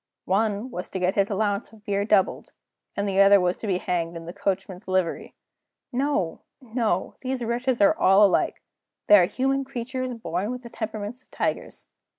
One 0.25 0.71
was 0.71 0.89
to 0.89 0.99
get 0.99 1.13
his 1.13 1.29
allowance 1.29 1.71
of 1.71 1.85
beer 1.85 2.05
doubled, 2.05 2.53
and 2.97 3.07
the 3.07 3.21
other 3.21 3.39
was 3.39 3.55
to 3.57 3.67
be 3.67 3.77
hanged 3.77 4.17
in 4.17 4.25
his 4.25 4.35
coachman's 4.35 4.87
livery. 4.87 5.35
No! 5.91 6.41
no! 6.59 7.17
these 7.21 7.43
wretches 7.45 7.79
are 7.81 7.95
all 7.95 8.25
alike; 8.25 8.63
they 9.05 9.19
are 9.19 9.25
human 9.25 9.63
creatures 9.63 10.15
born 10.15 10.49
with 10.49 10.63
the 10.63 10.71
temperaments 10.71 11.21
of 11.21 11.29
tigers. 11.29 11.85